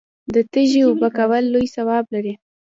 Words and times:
د 0.33 0.35
تږي 0.51 0.79
اوبه 0.87 1.07
کول 1.17 1.43
لوی 1.53 1.67
ثواب 1.75 2.05
لري. 2.13 2.33